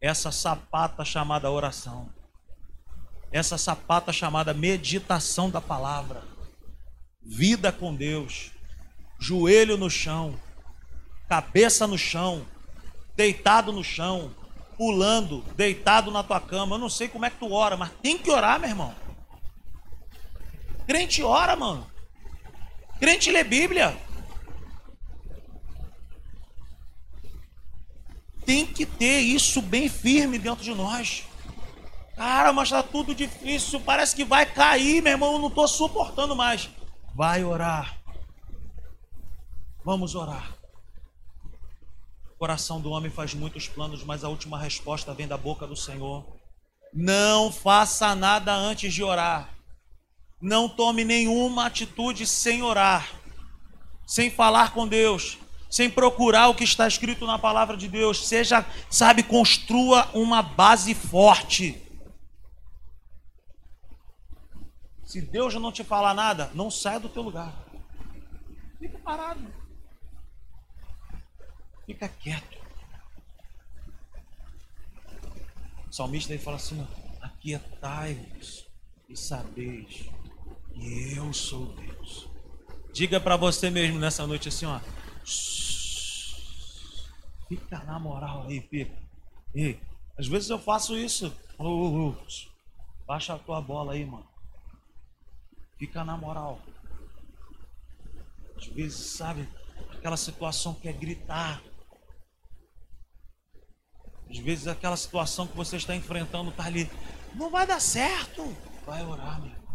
[0.00, 2.08] essa sapata chamada oração,
[3.32, 6.22] essa sapata chamada meditação da palavra,
[7.20, 8.52] vida com Deus,
[9.18, 10.38] joelho no chão,
[11.28, 12.46] cabeça no chão,
[13.16, 14.32] deitado no chão,
[14.76, 16.76] pulando, deitado na tua cama.
[16.76, 18.94] Eu não sei como é que tu ora, mas tem que orar, meu irmão.
[20.86, 21.95] Crente ora, mano.
[22.98, 24.06] Crente lê Bíblia.
[28.46, 31.24] tem que ter isso bem firme dentro de nós.
[32.14, 36.34] Cara, mas está tudo difícil, parece que vai cair, meu irmão, eu não estou suportando
[36.34, 36.70] mais.
[37.14, 37.98] Vai orar.
[39.84, 40.54] Vamos orar.
[42.30, 45.76] O coração do homem faz muitos planos, mas a última resposta vem da boca do
[45.76, 46.24] Senhor.
[46.94, 49.55] Não faça nada antes de orar.
[50.40, 53.10] Não tome nenhuma atitude sem orar,
[54.06, 55.38] sem falar com Deus,
[55.70, 58.28] sem procurar o que está escrito na palavra de Deus.
[58.28, 61.82] Seja, sabe, construa uma base forte.
[65.04, 67.54] Se Deus não te falar nada, não saia do teu lugar.
[68.78, 69.54] Fica parado.
[71.86, 72.58] Fica quieto.
[75.88, 76.86] O salmista aí fala assim:
[77.22, 78.66] aquietai-vos
[79.08, 80.10] e sabeis
[80.76, 82.28] que eu sou Deus.
[82.92, 84.80] Diga para você mesmo nessa noite assim, ó.
[87.48, 88.96] Fica na moral aí, fica.
[89.54, 89.80] Ei,
[90.18, 91.34] às vezes eu faço isso.
[91.58, 92.14] Oh, oh,
[93.06, 94.26] baixa a tua bola aí, mano.
[95.78, 96.60] Fica na moral.
[98.56, 99.48] Às vezes, sabe,
[99.92, 101.62] aquela situação que é gritar.
[104.28, 106.90] Às vezes aquela situação que você está enfrentando está ali.
[107.34, 108.42] Não vai dar certo.
[108.84, 109.65] Vai orar, meu.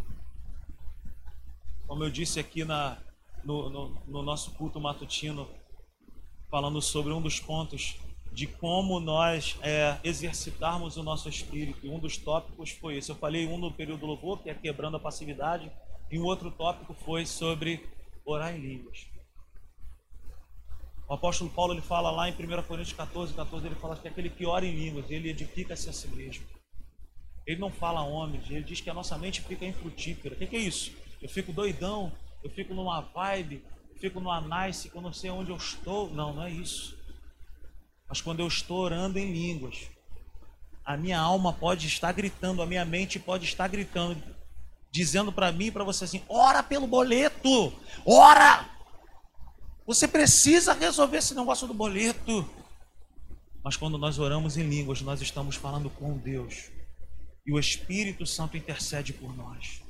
[1.92, 2.98] Como eu disse aqui na,
[3.44, 5.46] no, no, no nosso culto matutino,
[6.50, 7.98] falando sobre um dos pontos
[8.32, 11.92] de como nós é, exercitarmos o nosso espírito.
[11.92, 13.10] Um dos tópicos foi esse.
[13.10, 15.70] Eu falei um no período do louvor, que é quebrando a passividade,
[16.10, 17.86] e um outro tópico foi sobre
[18.24, 19.06] orar em línguas.
[21.10, 24.30] O apóstolo Paulo ele fala lá em 1 Coríntios 14, 14, ele fala que aquele
[24.30, 26.46] que ora em línguas, ele edifica-se a si mesmo.
[27.46, 30.36] Ele não fala homens, ele diz que a nossa mente fica infrutífera.
[30.36, 31.01] O que é isso?
[31.22, 32.12] Eu fico doidão,
[32.44, 36.10] eu fico numa vibe, eu fico numa nice, que eu não sei onde eu estou.
[36.10, 36.98] Não, não é isso.
[38.10, 39.90] Mas quando eu estou orando em línguas,
[40.84, 44.22] a minha alma pode estar gritando, a minha mente pode estar gritando,
[44.92, 47.74] dizendo para mim e para você assim: ora pelo boleto,
[48.06, 48.70] ora!
[49.86, 52.50] Você precisa resolver esse negócio do boleto.
[53.64, 56.72] Mas quando nós oramos em línguas, nós estamos falando com Deus.
[57.46, 59.81] E o Espírito Santo intercede por nós.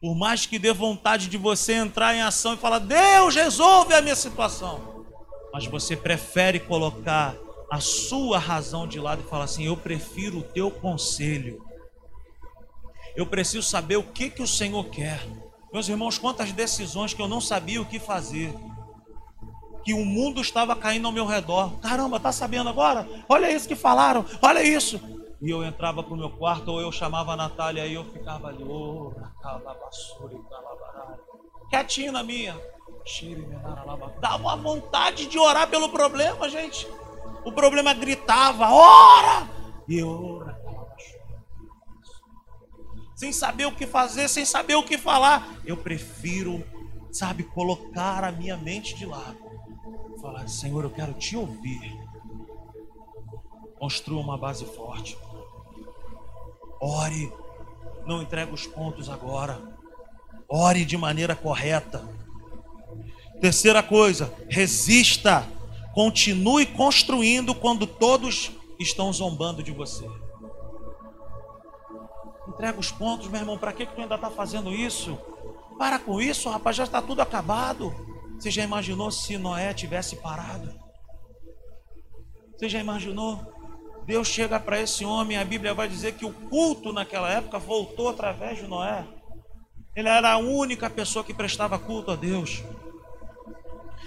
[0.00, 4.00] Por mais que dê vontade de você entrar em ação e falar, Deus resolve a
[4.00, 5.04] minha situação.
[5.52, 7.34] Mas você prefere colocar
[7.70, 11.64] a sua razão de lado e falar assim: Eu prefiro o teu conselho.
[13.16, 15.20] Eu preciso saber o que, que o Senhor quer.
[15.72, 18.54] Meus irmãos, quantas decisões que eu não sabia o que fazer.
[19.84, 21.72] Que o mundo estava caindo ao meu redor.
[21.80, 23.08] Caramba, tá sabendo agora?
[23.28, 26.90] Olha isso que falaram, olha isso e eu entrava para o meu quarto, ou eu
[26.90, 29.12] chamava a Natália e eu ficava ali, oh,
[31.70, 32.60] quietinho na minha.
[34.20, 36.88] Dá uma vontade de orar pelo problema, gente.
[37.44, 39.48] O problema gritava, ora!
[39.88, 40.44] E eu
[43.18, 45.58] sem saber o que fazer, sem saber o que falar.
[45.64, 46.64] Eu prefiro,
[47.10, 49.36] sabe, colocar a minha mente de lado.
[50.20, 51.98] Falar, Senhor, eu quero te ouvir.
[53.76, 55.18] Construa uma base forte.
[56.80, 57.32] Ore,
[58.06, 59.60] não entregue os pontos agora.
[60.48, 62.02] Ore de maneira correta.
[63.40, 65.46] Terceira coisa, resista.
[65.94, 70.08] Continue construindo quando todos estão zombando de você.
[72.48, 73.58] Entrega os pontos, meu irmão.
[73.58, 75.18] Para que, que tu ainda está fazendo isso?
[75.78, 76.76] Para com isso, rapaz.
[76.76, 77.94] Já está tudo acabado.
[78.38, 80.72] Você já imaginou se Noé tivesse parado?
[82.56, 83.57] Você já imaginou?
[84.08, 88.08] Deus chega para esse homem, a Bíblia vai dizer que o culto naquela época voltou
[88.08, 89.06] através de Noé.
[89.94, 92.64] Ele era a única pessoa que prestava culto a Deus.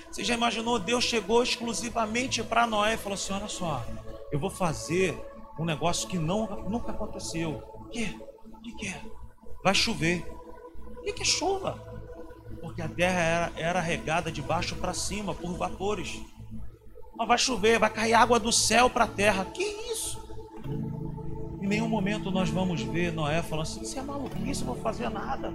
[0.09, 0.79] Você já imaginou?
[0.79, 3.85] Deus chegou exclusivamente para Noé e falou assim: Olha só,
[4.31, 5.15] eu vou fazer
[5.59, 7.61] um negócio que não, nunca aconteceu.
[7.75, 8.19] O que?
[8.55, 8.99] O que é?
[9.63, 10.25] Vai chover.
[10.97, 11.75] O que é chuva?
[12.59, 16.23] Porque a terra era, era regada de baixo para cima por vapores.
[17.21, 19.45] Mas vai chover, vai cair água do céu para a terra.
[19.45, 20.19] Que isso?
[21.61, 25.07] Em nenhum momento nós vamos ver Noé falando assim: Isso é maluquice, não vou fazer
[25.07, 25.53] nada.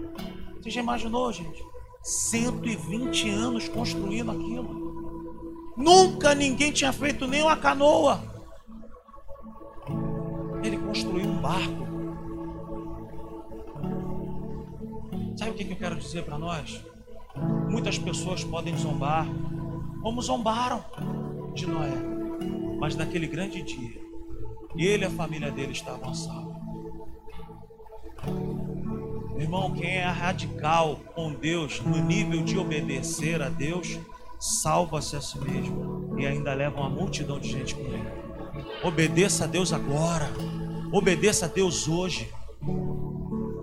[0.63, 1.61] Você já imaginou, gente?
[2.05, 5.75] 120 anos construindo aquilo.
[5.77, 8.23] Nunca ninguém tinha feito nem uma canoa.
[10.63, 11.85] Ele construiu um barco.
[15.37, 16.81] Sabe o que eu quero dizer para nós?
[17.69, 19.27] Muitas pessoas podem zombar,
[20.01, 20.85] como zombaram
[21.57, 21.91] de Noé.
[22.79, 23.99] Mas naquele grande dia,
[24.77, 26.55] ele e a família dele estavam salvos.
[29.39, 33.99] Irmão, quem é radical com Deus no nível de obedecer a Deus,
[34.39, 38.07] salva-se a si mesmo e ainda leva uma multidão de gente com ele.
[38.83, 40.31] Obedeça a Deus agora.
[40.93, 42.31] Obedeça a Deus hoje.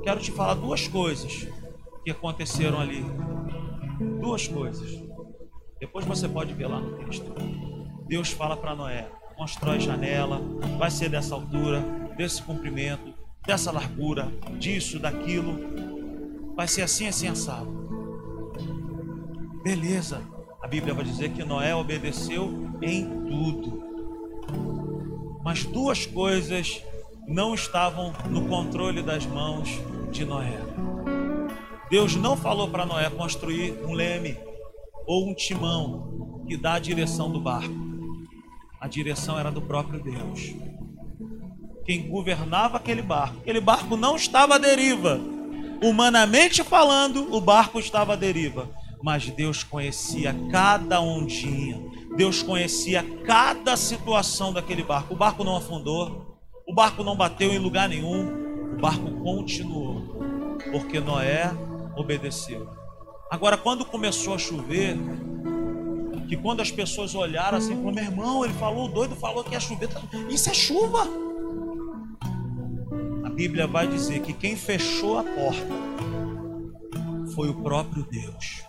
[0.04, 1.48] Quero te falar duas coisas
[2.04, 3.06] que aconteceram ali.
[4.20, 5.00] Duas coisas.
[5.80, 7.32] Depois você pode ver lá no texto.
[8.08, 10.42] Deus fala para Noé: constrói janela,
[10.78, 11.82] vai ser dessa altura,
[12.16, 13.14] desse comprimento,
[13.46, 16.54] dessa largura, disso, daquilo.
[16.56, 17.84] Vai ser assim, assim, assado.
[19.64, 20.22] Beleza.
[20.62, 23.84] A Bíblia vai dizer que Noé obedeceu em tudo.
[25.44, 26.82] Mas duas coisas
[27.28, 29.70] não estavam no controle das mãos
[30.12, 30.60] de Noé.
[31.90, 34.38] Deus não falou para Noé construir um leme
[35.06, 37.93] ou um timão que dá a direção do barco.
[38.84, 40.54] A direção era do próprio Deus.
[41.86, 43.38] Quem governava aquele barco.
[43.38, 45.22] Aquele barco não estava à deriva.
[45.82, 48.70] Humanamente falando, o barco estava à deriva.
[49.02, 51.82] Mas Deus conhecia cada ondinha.
[52.18, 55.14] Deus conhecia cada situação daquele barco.
[55.14, 56.38] O barco não afundou.
[56.68, 58.74] O barco não bateu em lugar nenhum.
[58.74, 60.58] O barco continuou.
[60.74, 61.50] Porque Noé
[61.96, 62.70] obedeceu.
[63.32, 64.98] Agora, quando começou a chover,
[66.34, 69.52] que quando as pessoas olharam assim, falaram, meu irmão, ele falou, o doido falou que
[69.52, 69.88] ia chover.
[70.32, 71.08] Isso é chuva.
[73.24, 75.68] A Bíblia vai dizer que quem fechou a porta
[77.36, 78.64] foi o próprio Deus.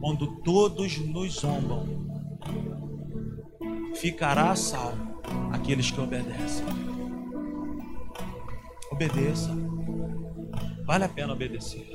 [0.00, 1.86] Quando todos nos zombam,
[3.94, 6.66] ficará salvo aqueles que obedecem.
[8.92, 9.50] Obedeça.
[10.84, 11.90] Vale a pena obedecer.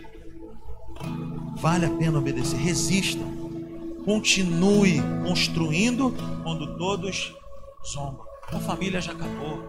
[1.56, 2.58] Vale a pena obedecer.
[2.58, 3.24] Resista.
[4.06, 7.34] Continue construindo quando todos
[7.94, 8.26] zombam.
[8.50, 9.60] Tua família já acabou.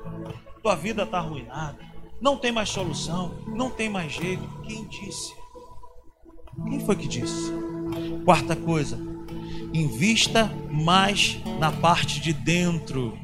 [0.62, 1.78] Tua vida está arruinada.
[2.20, 3.34] Não tem mais solução.
[3.46, 4.42] Não tem mais jeito.
[4.64, 5.34] Quem disse?
[6.68, 7.52] Quem foi que disse?
[8.24, 8.98] Quarta coisa.
[9.74, 13.18] Invista mais na parte de dentro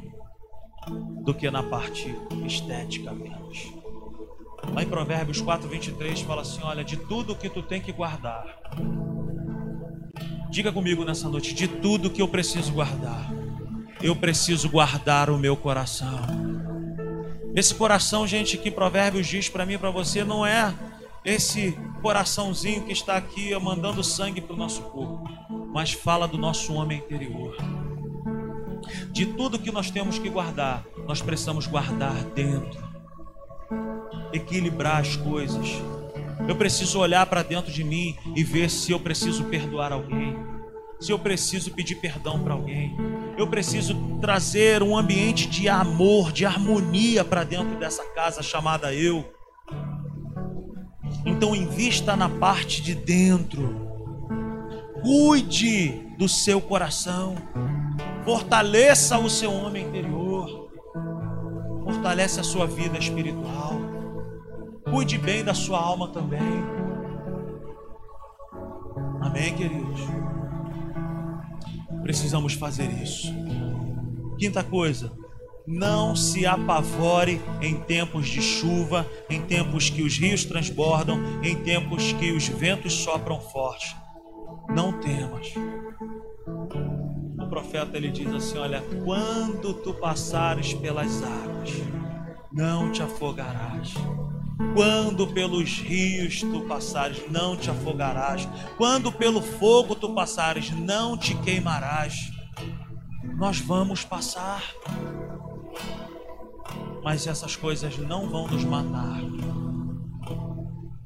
[1.23, 3.38] do que na parte estética menos.
[4.73, 8.45] Lá em Provérbios 4, 23 fala assim: Olha, de tudo que tu tem que guardar.
[10.49, 13.31] Diga comigo nessa noite: de tudo que eu preciso guardar,
[14.01, 16.19] eu preciso guardar o meu coração.
[17.55, 20.73] Esse coração, gente, que Provérbios diz para mim e para você, não é
[21.25, 25.27] esse coraçãozinho que está aqui mandando sangue para o nosso corpo,
[25.73, 27.57] mas fala do nosso homem interior.
[29.11, 32.89] De tudo que nós temos que guardar, nós precisamos guardar dentro
[34.33, 35.67] equilibrar as coisas.
[36.47, 40.35] Eu preciso olhar para dentro de mim e ver se eu preciso perdoar alguém,
[40.99, 42.95] se eu preciso pedir perdão para alguém.
[43.37, 49.31] Eu preciso trazer um ambiente de amor, de harmonia para dentro dessa casa chamada eu.
[51.25, 53.87] Então invista na parte de dentro.
[55.01, 57.35] Cuide do seu coração.
[58.25, 60.69] Fortaleça o seu homem interior.
[61.83, 63.88] Fortalece a sua vida espiritual.
[64.83, 66.39] Cuide bem da sua alma também.
[69.21, 70.01] Amém, queridos?
[72.01, 73.33] Precisamos fazer isso.
[74.37, 75.11] Quinta coisa,
[75.67, 82.11] não se apavore em tempos de chuva, em tempos que os rios transbordam, em tempos
[82.13, 83.95] que os ventos sopram forte.
[84.69, 85.53] Não temas.
[87.39, 91.69] O profeta ele diz assim: Olha, quando tu passares pelas águas,
[92.51, 93.93] não te afogarás.
[94.73, 98.47] Quando pelos rios tu passares, não te afogarás.
[98.77, 102.31] Quando pelo fogo tu passares, não te queimarás.
[103.37, 104.61] Nós vamos passar,
[107.01, 109.21] mas essas coisas não vão nos matar.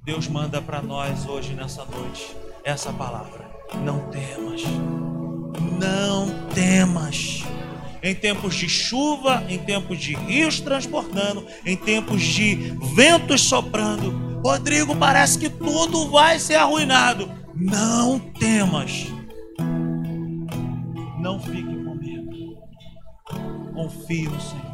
[0.03, 3.49] Deus manda para nós hoje, nessa noite, essa palavra:
[3.83, 4.63] não temas,
[5.79, 7.42] não temas
[8.03, 12.55] em tempos de chuva, em tempos de rios transbordando, em tempos de
[12.93, 14.41] ventos soprando.
[14.45, 17.31] Rodrigo, parece que tudo vai ser arruinado.
[17.55, 19.07] Não temas.
[21.17, 22.57] Não fique com medo.
[23.73, 24.73] Confie no Senhor.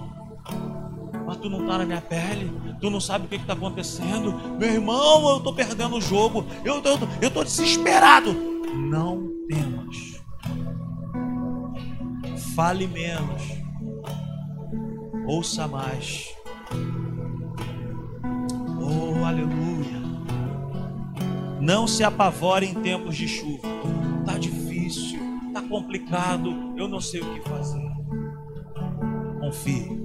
[1.27, 2.51] Mas tu não está na minha pele,
[2.81, 4.33] tu não sabe o que está acontecendo.
[4.59, 8.33] Meu irmão, eu estou perdendo o jogo, eu estou desesperado.
[8.73, 10.18] Não temas
[12.59, 13.41] fale menos,
[15.25, 16.35] ouça mais.
[18.81, 20.01] Oh, aleluia.
[21.61, 23.65] Não se apavore em tempos de chuva.
[24.25, 25.21] Tá difícil,
[25.53, 27.91] tá complicado, eu não sei o que fazer.
[29.39, 29.97] Confie.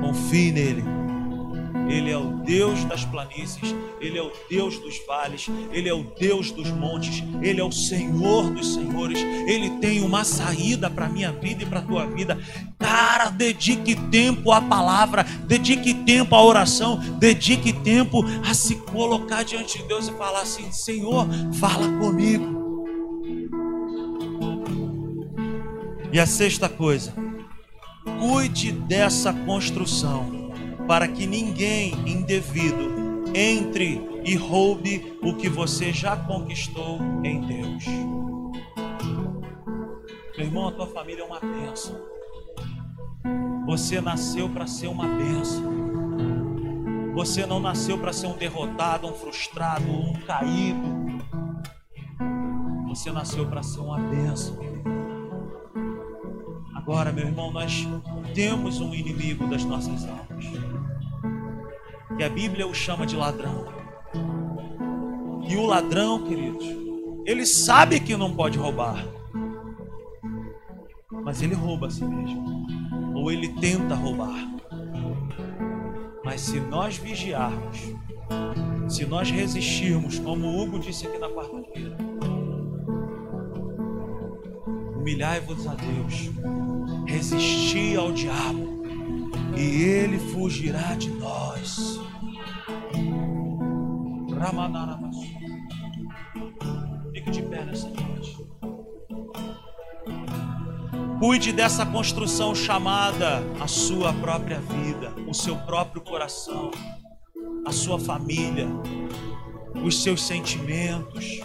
[0.00, 0.82] Confie nele.
[1.90, 6.04] Ele é o Deus das planícies, Ele é o Deus dos vales, Ele é o
[6.04, 11.08] Deus dos montes, Ele é o Senhor dos senhores, Ele tem uma saída para a
[11.08, 12.38] minha vida e para a tua vida.
[12.78, 19.78] Cara, dedique tempo à palavra, dedique tempo à oração, dedique tempo a se colocar diante
[19.78, 22.60] de Deus e falar assim: Senhor, fala comigo.
[26.12, 27.12] E a sexta coisa,
[28.20, 30.39] cuide dessa construção
[30.90, 37.84] para que ninguém indevido entre e roube o que você já conquistou em Deus.
[40.36, 41.94] Meu irmão, a tua família é uma bênção.
[43.66, 45.62] Você nasceu para ser uma bênção.
[47.14, 51.22] Você não nasceu para ser um derrotado, um frustrado, um caído.
[52.88, 54.58] Você nasceu para ser uma bênção.
[56.74, 57.86] Agora, meu irmão, nós
[58.34, 60.69] temos um inimigo das nossas almas.
[62.16, 63.66] Que a Bíblia o chama de ladrão.
[65.48, 66.64] E o ladrão, queridos,
[67.24, 69.06] ele sabe que não pode roubar.
[71.10, 72.66] Mas ele rouba a si mesmo.
[73.14, 74.48] Ou ele tenta roubar.
[76.24, 77.78] Mas se nós vigiarmos,
[78.88, 81.96] se nós resistirmos, como o Hugo disse aqui na quarta-feira,
[84.96, 86.30] humilhai-vos a Deus,
[87.06, 88.79] resisti ao diabo,
[89.56, 92.00] e ele fugirá de nós.
[97.12, 98.36] Fique de pé nessa noite.
[101.18, 106.70] Cuide dessa construção chamada a sua própria vida, o seu próprio coração,
[107.66, 108.66] a sua família,
[109.84, 111.40] os seus sentimentos.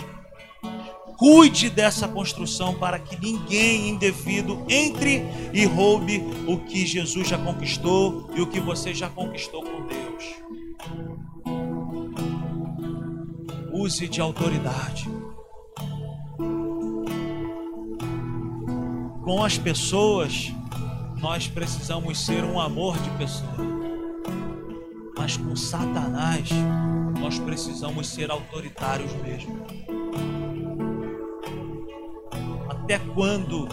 [1.17, 8.29] Cuide dessa construção para que ninguém indevido entre e roube o que Jesus já conquistou
[8.35, 10.25] e o que você já conquistou com Deus.
[13.71, 15.09] Use de autoridade.
[19.23, 20.51] Com as pessoas,
[21.17, 23.55] nós precisamos ser um amor de pessoa.
[25.17, 26.49] Mas com Satanás,
[27.19, 29.94] nós precisamos ser autoritários mesmo.
[32.85, 33.67] Até quando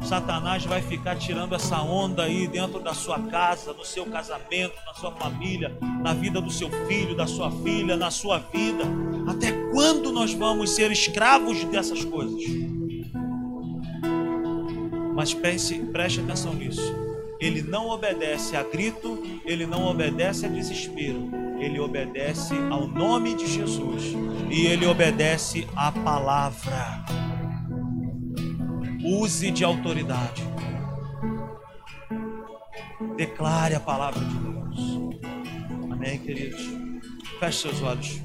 [0.00, 4.94] Satanás vai ficar tirando essa onda aí dentro da sua casa, no seu casamento, na
[4.94, 8.84] sua família, na vida do seu filho, da sua filha, na sua vida?
[9.26, 12.42] Até quando nós vamos ser escravos dessas coisas?
[15.14, 16.80] Mas pense, preste atenção nisso.
[17.38, 21.28] Ele não obedece a grito, ele não obedece a desespero,
[21.60, 24.04] ele obedece ao nome de Jesus
[24.50, 27.27] e ele obedece à palavra.
[29.10, 30.42] Use de autoridade.
[33.16, 35.20] Declare a palavra de Deus.
[35.90, 36.60] Amém, queridos?
[37.40, 38.20] Feche seus olhos.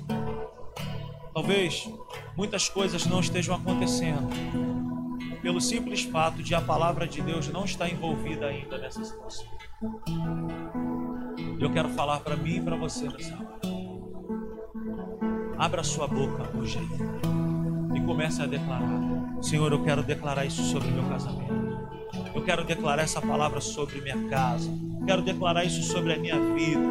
[1.34, 1.90] Talvez
[2.36, 4.28] muitas coisas não estejam acontecendo
[5.42, 9.48] pelo simples fato de a palavra de Deus não estar envolvida ainda nessa situação.
[11.62, 13.62] Eu quero falar para mim e para você nessa hora.
[15.58, 16.78] Abra sua boca hoje
[17.96, 21.54] e comece a declarar: Senhor, eu quero declarar isso sobre meu casamento.
[22.34, 24.70] Eu quero declarar essa palavra sobre minha casa.
[25.00, 26.82] Eu quero declarar isso sobre a minha vida.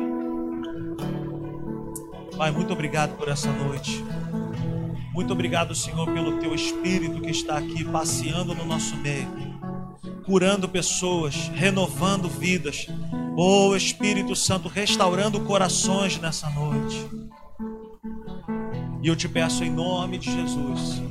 [2.37, 4.05] Pai, muito obrigado por essa noite.
[5.15, 9.29] Muito obrigado, Senhor, pelo teu espírito que está aqui passeando no nosso meio,
[10.25, 12.87] curando pessoas, renovando vidas.
[13.35, 17.09] Oh, Espírito Santo, restaurando corações nessa noite.
[19.03, 21.03] E eu te peço em nome de Jesus,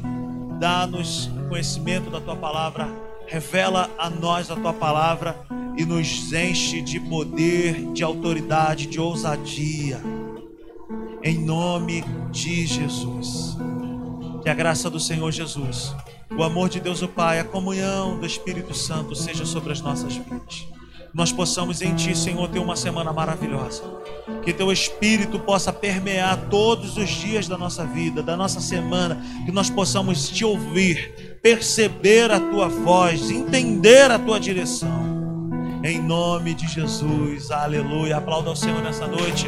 [0.62, 2.88] dá-nos conhecimento da tua palavra,
[3.26, 5.36] revela a nós a tua palavra
[5.76, 10.00] e nos enche de poder, de autoridade, de ousadia.
[11.24, 13.58] Em nome de Jesus.
[14.44, 15.96] Que a graça do Senhor Jesus,
[16.38, 20.16] o amor de Deus o Pai, a comunhão do Espírito Santo seja sobre as nossas
[20.16, 20.68] vidas.
[21.14, 23.84] Nós possamos em Ti, Senhor, ter uma semana maravilhosa.
[24.44, 29.22] Que Teu Espírito possa permear todos os dias da nossa vida, da nossa semana.
[29.46, 35.02] Que nós possamos Te ouvir, perceber a Tua voz, entender a Tua direção.
[35.84, 38.18] Em nome de Jesus, aleluia.
[38.18, 39.48] Aplauda ao Senhor nessa noite.